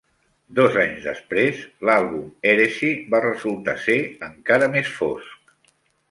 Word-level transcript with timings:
Dos 0.59 0.75
anys 0.83 1.03
després, 1.07 1.59
l'àlbum 1.89 2.23
"Heresie" 2.51 2.95
va 3.15 3.19
resultar 3.25 3.75
ser 3.83 3.97
encara 4.29 4.71
més 4.77 4.89
fosc. 5.03 5.53